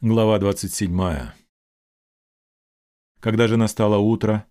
Глава 0.00 0.38
27. 0.38 0.96
Когда 3.18 3.48
же 3.48 3.56
настало 3.56 3.98
утро, 3.98 4.46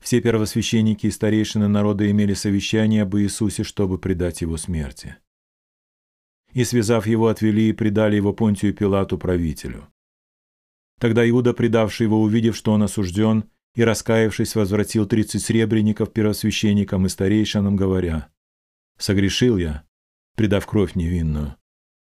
все 0.00 0.20
первосвященники 0.20 1.06
и 1.06 1.12
старейшины 1.12 1.68
народа 1.68 2.10
имели 2.10 2.34
совещание 2.34 3.02
об 3.02 3.14
Иисусе, 3.16 3.62
чтобы 3.62 3.98
предать 3.98 4.40
его 4.40 4.56
смерти. 4.56 5.14
И, 6.54 6.64
связав 6.64 7.06
его, 7.06 7.28
отвели 7.28 7.68
и 7.68 7.72
предали 7.72 8.16
его 8.16 8.32
Понтию 8.32 8.74
Пилату, 8.74 9.16
правителю. 9.16 9.86
Тогда 10.98 11.28
Иуда, 11.30 11.54
предавший 11.54 12.06
его, 12.06 12.20
увидев, 12.20 12.56
что 12.56 12.72
он 12.72 12.82
осужден, 12.82 13.44
и, 13.76 13.84
раскаявшись, 13.84 14.56
возвратил 14.56 15.06
тридцать 15.06 15.44
сребреников 15.44 16.12
первосвященникам 16.12 17.06
и 17.06 17.08
старейшинам, 17.08 17.76
говоря, 17.76 18.32
«Согрешил 18.98 19.56
я, 19.56 19.84
предав 20.34 20.66
кровь 20.66 20.96
невинную». 20.96 21.54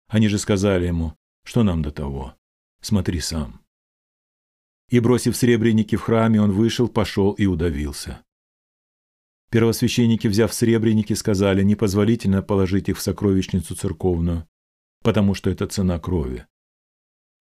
Они 0.07 0.29
же 0.29 0.37
сказали 0.39 0.89
ему, 0.89 1.15
что 1.45 1.63
нам 1.63 1.81
до 1.81 1.91
того 1.91 2.37
смотри 2.85 3.21
сам. 3.21 3.61
И, 4.91 5.01
бросив 5.01 5.37
сребреники 5.37 5.97
в 5.97 6.03
храме, 6.03 6.41
он 6.41 6.53
вышел, 6.53 6.89
пошел 6.89 7.33
и 7.33 7.47
удавился. 7.47 8.23
Первосвященники, 9.51 10.29
взяв 10.29 10.53
сребреники, 10.53 11.15
сказали, 11.15 11.63
непозволительно 11.63 12.43
положить 12.43 12.89
их 12.89 12.99
в 12.99 13.01
сокровищницу 13.01 13.75
церковную, 13.75 14.47
потому 15.03 15.35
что 15.35 15.51
это 15.51 15.67
цена 15.67 15.99
крови. 15.99 16.47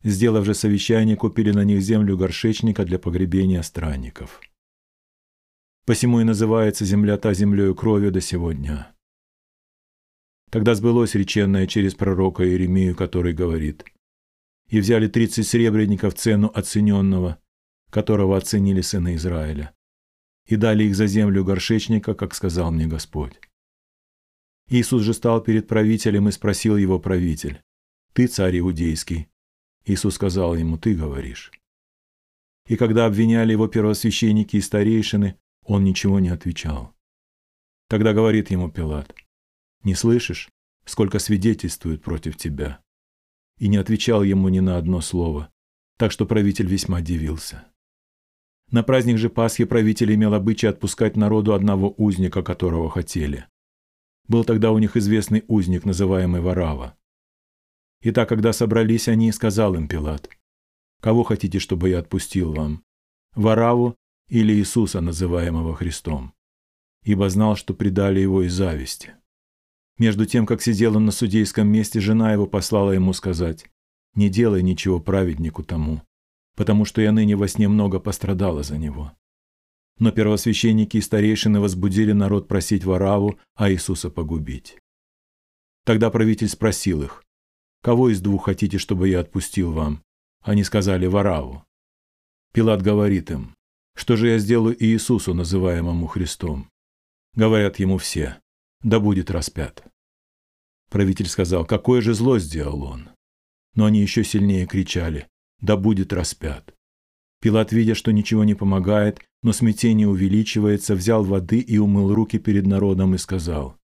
Сделав 0.04 0.46
же 0.46 0.54
совещание, 0.54 1.16
купили 1.16 1.52
на 1.52 1.64
них 1.64 1.82
землю 1.82 2.18
горшечника 2.18 2.86
для 2.86 3.00
погребения 3.00 3.62
странников. 3.62 4.42
Посему 5.86 6.22
и 6.22 6.24
называется 6.24 6.86
земля 6.86 7.18
та 7.18 7.34
землею 7.34 7.76
крови 7.76 8.10
до 8.10 8.22
сегодня. 8.22 8.96
Тогда 10.50 10.76
сбылось 10.76 11.16
реченное 11.16 11.68
через 11.68 11.96
пророка 11.96 12.46
Иеремию, 12.46 12.96
который 12.96 13.34
говорит– 13.34 13.86
и 14.70 14.80
взяли 14.80 15.08
тридцать 15.08 15.48
серебряников 15.48 16.16
цену 16.16 16.52
оцененного, 16.54 17.40
которого 17.90 18.38
оценили 18.38 18.82
сыны 18.82 19.16
Израиля, 19.16 19.74
и 20.48 20.56
дали 20.56 20.86
их 20.86 20.96
за 20.96 21.08
землю 21.08 21.46
горшечника, 21.46 22.14
как 22.16 22.34
сказал 22.34 22.72
мне 22.72 22.88
Господь. 22.88 23.40
Иисус 24.70 25.04
же 25.04 25.14
стал 25.14 25.42
перед 25.42 25.68
правителем 25.68 26.30
и 26.30 26.32
спросил 26.32 26.78
его 26.78 27.00
правитель, 27.00 27.62
«Ты 28.14 28.28
царь 28.28 28.60
иудейский?» 28.60 29.28
Иисус 29.86 30.16
сказал 30.16 30.56
ему, 30.56 30.78
«Ты 30.78 30.96
говоришь». 30.96 31.52
И 32.68 32.78
когда 32.78 33.06
обвиняли 33.06 33.52
его 33.52 33.68
первосвященники 33.68 34.56
и 34.56 34.62
старейшины, 34.62 35.38
он 35.66 35.84
ничего 35.84 36.20
не 36.20 36.30
отвечал. 36.30 36.96
Тогда 37.90 38.14
говорит 38.14 38.52
ему 38.52 38.72
Пилат, 38.72 39.14
«Не 39.84 39.96
слышишь, 39.96 40.50
сколько 40.86 41.20
свидетельствуют 41.20 42.02
против 42.02 42.38
тебя?» 42.38 42.83
И 43.60 43.68
не 43.68 43.78
отвечал 43.78 44.24
ему 44.24 44.50
ни 44.50 44.60
на 44.60 44.78
одно 44.78 45.02
слово, 45.02 45.52
так 45.98 46.12
что 46.12 46.26
правитель 46.26 46.68
весьма 46.68 47.02
дивился. 47.02 47.66
На 48.72 48.82
праздник 48.84 49.18
же 49.18 49.30
Пасхи 49.30 49.66
правитель 49.66 50.14
имел 50.16 50.34
обычай 50.34 50.68
отпускать 50.68 51.16
народу 51.16 51.54
одного 51.54 51.94
узника, 51.98 52.42
которого 52.42 52.90
хотели. 52.90 53.46
Был 54.28 54.44
тогда 54.44 54.72
у 54.72 54.80
них 54.80 54.98
известный 54.98 55.44
узник, 55.48 55.86
называемый 55.86 56.42
Варава. 56.42 56.98
Итак, 58.02 58.30
когда 58.30 58.52
собрались 58.52 59.08
они, 59.08 59.32
сказал 59.32 59.76
им 59.76 59.88
Пилат, 59.88 60.30
«Кого 61.02 61.24
хотите, 61.24 61.60
чтобы 61.60 61.90
я 61.90 62.00
отпустил 62.00 62.54
вам? 62.54 62.84
Вараву 63.36 63.96
или 64.30 64.54
Иисуса, 64.54 65.02
называемого 65.02 65.76
Христом?» 65.76 66.34
Ибо 67.04 67.30
знал, 67.30 67.56
что 67.56 67.74
предали 67.74 68.22
его 68.22 68.44
из 68.44 68.54
зависти. 68.54 69.14
Между 69.98 70.26
тем, 70.26 70.46
как 70.46 70.62
сидел 70.62 70.98
он 70.98 71.06
на 71.06 71.12
судейском 71.12 71.68
месте, 71.68 72.00
жена 72.00 72.34
его 72.34 72.48
послала 72.48 72.92
ему 72.92 73.14
сказать, 73.14 73.66
«Не 74.16 74.30
делай 74.30 74.64
ничего 74.64 75.00
праведнику 75.00 75.64
тому, 75.64 76.02
потому 76.56 76.86
что 76.86 77.02
я 77.02 77.12
ныне 77.12 77.36
во 77.36 77.48
сне 77.48 77.68
много 77.68 78.00
пострадала 78.00 78.64
за 78.64 78.78
него». 78.78 79.12
Но 80.00 80.12
первосвященники 80.12 80.98
и 80.98 81.02
старейшины 81.02 81.60
возбудили 81.60 82.12
народ 82.12 82.48
просить 82.48 82.84
Вараву, 82.84 83.38
а 83.56 83.72
Иисуса 83.72 84.10
погубить. 84.10 84.78
Тогда 85.86 86.10
правитель 86.10 86.50
спросил 86.50 87.04
их, 87.04 87.24
«Кого 87.82 88.10
из 88.10 88.22
двух 88.22 88.46
хотите, 88.46 88.78
чтобы 88.78 89.10
я 89.10 89.20
отпустил 89.20 89.72
вам?» 89.72 90.02
Они 90.42 90.64
сказали 90.64 91.06
Вараву. 91.06 91.64
Пилат 92.54 92.82
говорит 92.82 93.30
им, 93.30 93.56
«Что 93.96 94.16
же 94.16 94.30
я 94.30 94.40
сделаю 94.40 94.76
Иисусу, 94.84 95.34
называемому 95.34 96.08
Христом?» 96.08 96.70
Говорят 97.36 97.80
ему 97.80 97.98
все, 97.98 98.40
да 98.84 99.00
будет 99.00 99.32
распят. 99.32 99.84
Правитель 100.90 101.28
сказал, 101.28 101.66
какое 101.66 102.02
же 102.02 102.14
зло 102.14 102.38
сделал 102.38 102.84
он. 102.84 103.10
Но 103.76 103.86
они 103.86 104.02
еще 104.02 104.24
сильнее 104.24 104.68
кричали, 104.68 105.28
да 105.60 105.78
будет 105.78 106.14
распят. 106.14 106.76
Пилат, 107.42 107.72
видя, 107.72 107.96
что 107.96 108.12
ничего 108.12 108.44
не 108.44 108.54
помогает, 108.54 109.22
но 109.42 109.52
смятение 109.52 110.08
увеличивается, 110.08 110.96
взял 110.96 111.24
воды 111.24 111.60
и 111.60 111.78
умыл 111.78 112.14
руки 112.14 112.38
перед 112.38 112.68
народом 112.68 113.16
и 113.16 113.18
сказал, 113.18 113.78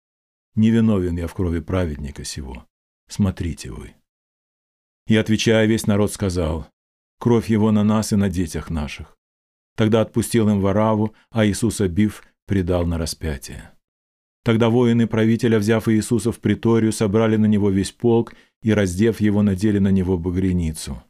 «Невиновен 0.54 1.16
я 1.16 1.26
в 1.26 1.34
крови 1.34 1.60
праведника 1.60 2.24
сего. 2.24 2.66
Смотрите 3.08 3.70
вы». 3.70 3.94
И, 5.06 5.16
отвечая, 5.16 5.66
весь 5.66 5.86
народ 5.86 6.12
сказал, 6.12 6.68
«Кровь 7.18 7.48
его 7.48 7.70
на 7.70 7.84
нас 7.84 8.12
и 8.12 8.16
на 8.16 8.28
детях 8.28 8.68
наших». 8.70 9.16
Тогда 9.76 10.00
отпустил 10.00 10.48
им 10.48 10.60
Вараву, 10.60 11.14
а 11.30 11.46
Иисуса, 11.46 11.86
бив, 11.88 12.24
предал 12.46 12.86
на 12.86 12.98
распятие. 12.98 13.75
Тогда 14.46 14.70
воины 14.70 15.08
правителя, 15.08 15.58
взяв 15.58 15.88
Иисуса 15.88 16.30
в 16.30 16.38
приторию, 16.38 16.92
собрали 16.92 17.34
на 17.34 17.46
него 17.46 17.68
весь 17.68 17.90
полк 17.90 18.32
и, 18.62 18.72
раздев 18.72 19.20
его, 19.20 19.42
надели 19.42 19.80
на 19.80 19.90
него 19.90 20.18
багряницу. 20.18 21.02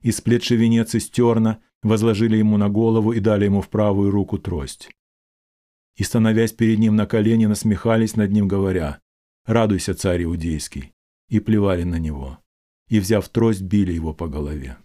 И 0.00 0.10
сплетший 0.12 0.56
венец 0.56 0.94
из 0.94 1.10
терна 1.10 1.60
возложили 1.82 2.38
ему 2.38 2.56
на 2.56 2.70
голову 2.70 3.12
и 3.12 3.20
дали 3.20 3.44
ему 3.44 3.60
в 3.60 3.68
правую 3.68 4.10
руку 4.10 4.38
трость. 4.38 4.88
И, 5.96 6.04
становясь 6.04 6.52
перед 6.52 6.78
ним 6.78 6.96
на 6.96 7.04
колени, 7.04 7.44
насмехались 7.44 8.16
над 8.16 8.32
ним, 8.32 8.48
говоря, 8.48 9.00
«Радуйся, 9.44 9.92
царь 9.92 10.24
иудейский!» 10.24 10.94
и 11.28 11.40
плевали 11.40 11.82
на 11.82 11.98
него. 11.98 12.38
И, 12.88 12.98
взяв 12.98 13.28
трость, 13.28 13.60
били 13.60 13.92
его 13.92 14.14
по 14.14 14.26
голове. 14.26 14.78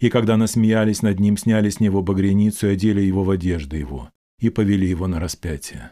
И 0.00 0.08
когда 0.08 0.38
насмеялись 0.38 1.02
над 1.02 1.20
ним, 1.20 1.36
сняли 1.36 1.68
с 1.68 1.78
него 1.78 2.00
багряницу 2.00 2.68
и 2.68 2.70
одели 2.70 3.02
его 3.02 3.22
в 3.22 3.28
одежды 3.28 3.76
его, 3.76 4.10
и 4.38 4.48
повели 4.48 4.88
его 4.88 5.06
на 5.06 5.20
распятие. 5.20 5.90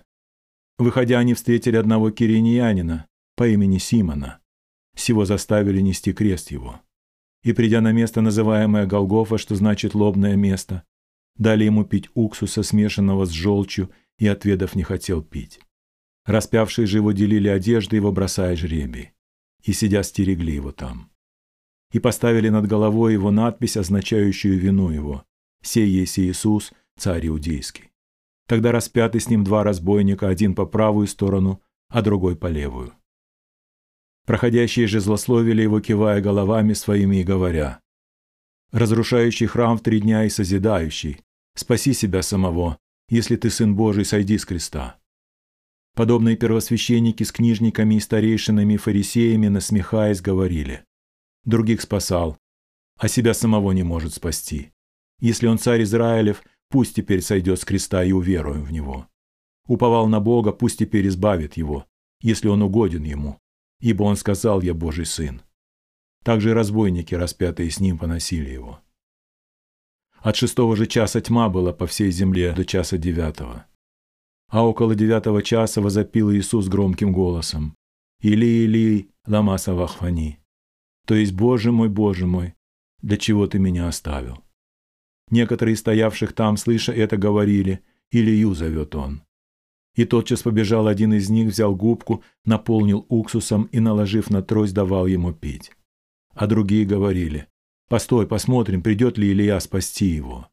Выходя, 0.79 1.19
они 1.19 1.35
встретили 1.35 1.77
одного 1.77 2.11
кириньянина 2.11 3.07
по 3.37 3.47
имени 3.47 3.79
Симона. 3.79 4.41
Сего 4.97 5.25
заставили 5.25 5.81
нести 5.81 6.13
крест 6.13 6.51
его. 6.51 6.81
И, 7.43 7.53
придя 7.53 7.81
на 7.81 7.93
место, 7.93 8.21
называемое 8.21 8.87
Голгофа, 8.87 9.39
что 9.39 9.55
значит 9.55 9.95
«лобное 9.95 10.35
место», 10.35 10.83
дали 11.37 11.65
ему 11.65 11.85
пить 11.85 12.09
уксуса, 12.15 12.63
смешанного 12.63 13.27
с 13.27 13.31
желчью, 13.31 13.91
и, 14.19 14.27
отведав, 14.27 14.75
не 14.75 14.83
хотел 14.83 15.23
пить. 15.23 15.61
Распявшие 16.25 16.87
же 16.87 16.99
его 16.99 17.13
делили 17.13 17.49
одежды 17.49 17.97
его, 17.97 18.13
бросая 18.13 18.57
жребий. 18.57 19.13
И, 19.63 19.73
сидя, 19.73 20.03
стерегли 20.03 20.55
его 20.55 20.73
там. 20.73 21.11
И 21.93 21.99
поставили 21.99 22.49
над 22.49 22.67
головой 22.67 23.13
его 23.13 23.31
надпись, 23.31 23.77
означающую 23.77 24.59
вину 24.59 24.91
его 24.91 25.25
«Сей 25.63 25.89
есть 25.89 26.19
Иисус, 26.19 26.73
царь 26.97 27.29
иудейский». 27.29 27.94
Тогда 28.47 28.73
распяты 28.73 29.21
с 29.21 29.29
ним 29.29 29.43
два 29.43 29.65
разбойника, 29.65 30.29
один 30.29 30.55
по 30.55 30.67
правую 30.67 31.07
сторону, 31.07 31.63
а 31.89 32.03
другой 32.03 32.37
по 32.37 32.47
левую. 32.47 32.93
Проходящие 34.27 34.87
же 34.87 35.01
злословили 35.01 35.63
его, 35.63 35.81
кивая 35.81 36.21
головами 36.21 36.73
своими 36.73 37.17
и 37.17 37.25
говоря, 37.25 37.81
«Разрушающий 38.73 39.47
храм 39.47 39.79
в 39.79 39.83
три 39.83 40.01
дня 40.01 40.25
и 40.25 40.29
созидающий, 40.29 41.21
спаси 41.55 41.93
себя 41.93 42.23
самого, 42.23 42.79
если 43.09 43.37
ты 43.37 43.51
сын 43.51 43.75
Божий, 43.75 44.05
сойди 44.05 44.37
с 44.39 44.45
креста». 44.45 44.99
Подобные 45.95 46.37
первосвященники 46.37 47.23
с 47.23 47.33
книжниками 47.33 47.95
и 47.95 48.01
старейшинами 48.01 48.75
и 48.75 48.79
фарисеями, 48.79 49.49
насмехаясь, 49.49 50.21
говорили, 50.21 50.85
«Других 51.45 51.81
спасал, 51.83 52.37
а 52.99 53.09
себя 53.09 53.33
самого 53.33 53.73
не 53.73 53.85
может 53.85 54.15
спасти. 54.15 54.73
Если 55.21 55.47
он 55.47 55.59
царь 55.59 55.83
Израилев– 55.83 56.43
пусть 56.75 56.97
теперь 56.97 57.23
сойдет 57.23 57.61
с 57.61 57.65
креста 57.65 58.03
и 58.03 58.11
уверуем 58.11 58.65
в 58.65 58.73
него. 58.73 59.07
Уповал 59.69 60.09
на 60.09 60.19
Бога, 60.19 60.51
пусть 60.51 60.81
теперь 60.81 61.07
избавит 61.07 61.57
его, 61.57 61.87
если 62.21 62.49
он 62.49 62.63
угоден 62.63 63.05
ему, 63.05 63.39
ибо 63.79 64.03
он 64.03 64.17
сказал, 64.17 64.61
я 64.61 64.75
Божий 64.75 65.07
сын. 65.07 65.43
Также 66.25 66.53
разбойники, 66.53 67.15
распятые 67.15 67.71
с 67.71 67.79
ним, 67.79 67.97
поносили 67.97 68.51
его. 68.51 68.81
От 70.19 70.35
шестого 70.35 70.75
же 70.75 70.89
часа 70.89 71.21
тьма 71.21 71.49
была 71.49 71.73
по 71.73 71.87
всей 71.87 72.11
земле 72.11 72.53
до 72.55 72.65
часа 72.65 72.99
девятого. 72.99 73.67
А 74.49 74.67
около 74.67 74.97
девятого 74.97 75.45
часа 75.45 75.81
возопил 75.81 76.33
Иисус 76.33 76.67
громким 76.67 77.13
голосом. 77.13 77.77
«Или, 78.21 78.47
Или, 78.47 79.11
лама 79.29 79.59
савахфани!» 79.59 80.41
То 81.07 81.15
есть, 81.15 81.35
Боже 81.35 81.71
мой, 81.71 81.89
Боже 81.89 82.27
мой, 82.27 82.55
для 83.01 83.17
чего 83.17 83.47
ты 83.47 83.61
меня 83.61 83.87
оставил? 83.87 84.44
Некоторые 85.31 85.77
стоявших 85.77 86.33
там, 86.33 86.57
слыша 86.57 86.93
это, 86.93 87.17
говорили, 87.17 87.81
«Илью 88.11 88.55
зовет 88.55 88.95
он». 88.95 89.23
И 89.95 90.05
тотчас 90.05 90.43
побежал 90.43 90.87
один 90.87 91.13
из 91.15 91.31
них, 91.31 91.49
взял 91.49 91.75
губку, 91.75 92.23
наполнил 92.45 93.07
уксусом 93.09 93.65
и, 93.73 93.81
наложив 93.81 94.31
на 94.31 94.43
трость, 94.43 94.75
давал 94.75 95.07
ему 95.07 95.33
пить. 95.33 95.71
А 96.35 96.47
другие 96.47 96.85
говорили, 96.85 97.47
Постой, 97.89 98.27
посмотрим, 98.27 98.83
придет 98.83 99.19
ли 99.19 99.31
Илья 99.31 99.61
спасти 99.61 100.07
его. 100.07 100.51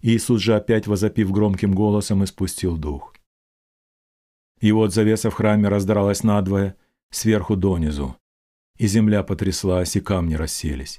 Иисус 0.00 0.40
же 0.40 0.56
опять, 0.56 0.86
возопив 0.86 1.30
громким 1.30 1.72
голосом, 1.74 2.24
испустил 2.24 2.76
дух. 2.76 3.14
И 4.60 4.72
вот 4.72 4.92
завеса 4.92 5.30
в 5.30 5.34
храме 5.34 5.68
раздралась 5.68 6.24
надвое, 6.24 6.76
сверху 7.10 7.56
донизу, 7.56 8.16
и 8.76 8.86
земля 8.86 9.22
потряслась, 9.22 9.94
и 9.96 10.00
камни 10.00 10.34
расселись. 10.34 10.98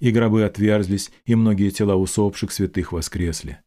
И 0.00 0.10
гробы 0.10 0.44
отверзлись, 0.44 1.10
и 1.24 1.34
многие 1.34 1.70
тела 1.70 1.96
усопших 1.96 2.52
святых 2.52 2.92
воскресли. 2.92 3.60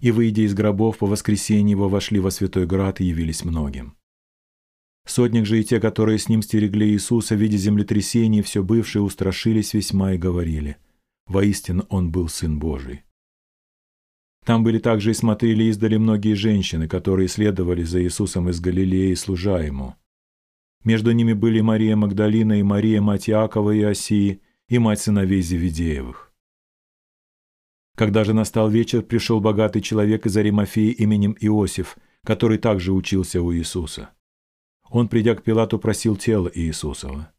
И, 0.00 0.10
выйдя 0.10 0.42
из 0.42 0.54
гробов, 0.54 0.98
по 0.98 1.06
воскресенье 1.06 1.72
его 1.72 1.88
вошли 1.88 2.20
во 2.20 2.30
святой 2.30 2.66
град 2.66 3.00
и 3.00 3.04
явились 3.04 3.44
многим. 3.44 3.96
Сотник 5.06 5.46
же 5.46 5.60
и 5.60 5.64
те, 5.64 5.80
которые 5.80 6.18
с 6.18 6.28
ним 6.28 6.42
стерегли 6.42 6.88
Иисуса, 6.88 7.36
видя 7.36 7.56
землетрясение, 7.56 8.42
все 8.42 8.62
бывшие 8.62 9.02
устрашились 9.02 9.72
весьма 9.72 10.14
и 10.14 10.18
говорили, 10.18 10.78
«Воистину 11.26 11.86
он 11.88 12.10
был 12.10 12.28
Сын 12.28 12.58
Божий». 12.58 13.02
Там 14.44 14.62
были 14.62 14.78
также 14.78 15.10
и 15.10 15.14
смотрели 15.14 15.64
издали 15.64 15.96
многие 15.96 16.34
женщины, 16.34 16.88
которые 16.88 17.28
следовали 17.28 17.82
за 17.82 18.02
Иисусом 18.02 18.48
из 18.48 18.60
Галилеи, 18.60 19.14
служа 19.14 19.60
Ему. 19.60 19.94
Между 20.84 21.10
ними 21.10 21.32
были 21.32 21.60
Мария 21.60 21.96
Магдалина 21.96 22.60
и 22.60 22.62
Мария, 22.62 23.00
мать 23.00 23.28
Иакова 23.28 23.72
и 23.72 23.82
Осии, 23.82 24.40
и 24.68 24.78
мать 24.78 25.00
сыновей 25.00 25.42
Зеведеевых. 25.42 26.32
Когда 27.96 28.24
же 28.24 28.34
настал 28.34 28.68
вечер, 28.68 29.02
пришел 29.02 29.40
богатый 29.40 29.80
человек 29.80 30.26
из 30.26 30.36
Аримафии 30.36 30.90
именем 30.90 31.36
Иосиф, 31.40 31.96
который 32.24 32.58
также 32.58 32.92
учился 32.92 33.40
у 33.40 33.54
Иисуса. 33.54 34.10
Он, 34.90 35.08
придя 35.08 35.34
к 35.34 35.42
Пилату, 35.42 35.78
просил 35.78 36.16
тело 36.16 36.50
Иисусова. 36.52 37.32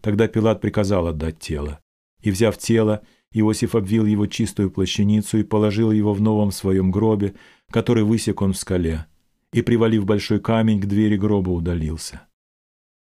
Тогда 0.00 0.26
Пилат 0.26 0.60
приказал 0.60 1.06
отдать 1.06 1.38
тело. 1.38 1.80
И, 2.20 2.30
взяв 2.30 2.58
тело, 2.58 3.02
Иосиф 3.32 3.74
обвил 3.74 4.04
его 4.04 4.26
чистую 4.26 4.70
плащаницу 4.70 5.38
и 5.38 5.44
положил 5.44 5.92
его 5.92 6.12
в 6.12 6.20
новом 6.20 6.50
своем 6.50 6.90
гробе, 6.90 7.34
который 7.70 8.02
высек 8.02 8.42
он 8.42 8.52
в 8.52 8.58
скале, 8.58 9.06
и, 9.52 9.62
привалив 9.62 10.04
большой 10.04 10.40
камень, 10.40 10.80
к 10.80 10.86
двери 10.86 11.16
гроба 11.16 11.50
удалился. 11.50 12.26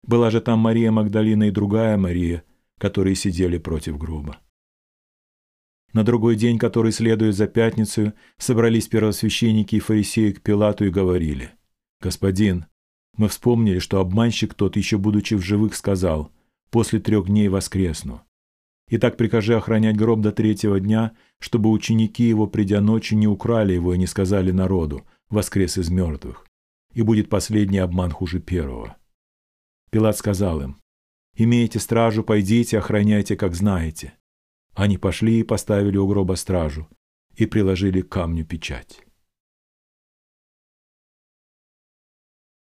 Была 0.04 0.30
же 0.30 0.42
там 0.42 0.60
Мария 0.60 0.92
Магдалина 0.92 1.46
и 1.46 1.52
другая 1.52 1.98
Мария, 1.98 2.44
которые 2.80 3.16
сидели 3.16 3.58
против 3.58 3.98
гроба. 3.98 4.40
На 5.94 6.04
другой 6.04 6.36
день, 6.36 6.58
который 6.58 6.92
следует 6.92 7.36
за 7.36 7.48
пятницу, 7.48 8.14
собрались 8.38 8.88
первосвященники 8.88 9.76
и 9.76 9.80
фарисеи 9.80 10.32
к 10.32 10.42
Пилату 10.42 10.86
и 10.86 10.90
говорили, 10.90 11.52
«Господин, 12.02 12.66
мы 13.18 13.30
вспомнили, 13.30 13.80
что 13.80 14.00
обманщик 14.00 14.54
тот, 14.54 14.76
еще 14.76 14.98
будучи 14.98 15.36
в 15.36 15.42
живых, 15.42 15.74
сказал, 15.74 16.32
«После 16.70 17.00
трех 17.00 17.28
дней 17.28 17.48
воскресну». 17.48 18.22
Итак, 18.90 19.18
прикажи 19.18 19.56
охранять 19.56 19.96
гроб 19.96 20.20
до 20.20 20.32
третьего 20.32 20.80
дня, 20.80 21.16
чтобы 21.40 21.72
ученики 21.72 22.24
его, 22.24 22.46
придя 22.46 22.82
ночью, 22.82 23.18
не 23.18 23.28
украли 23.28 23.74
его 23.74 23.94
и 23.94 23.98
не 23.98 24.06
сказали 24.06 24.52
народу, 24.52 25.06
воскрес 25.30 25.78
из 25.78 25.90
мертвых. 25.90 26.46
И 26.94 27.02
будет 27.02 27.30
последний 27.30 27.80
обман 27.80 28.12
хуже 28.12 28.40
первого. 28.40 28.98
Пилат 29.90 30.18
сказал 30.18 30.62
им, 30.62 30.78
«Имеете 31.36 31.80
стражу, 31.80 32.24
пойдите, 32.24 32.78
охраняйте, 32.78 33.36
как 33.36 33.56
знаете». 33.56 34.14
Они 34.74 34.98
пошли 34.98 35.40
и 35.40 35.44
поставили 35.44 35.98
у 35.98 36.08
гроба 36.08 36.34
стражу 36.34 36.88
и 37.36 37.46
приложили 37.46 38.02
к 38.02 38.10
камню 38.10 38.46
печать. 38.46 39.06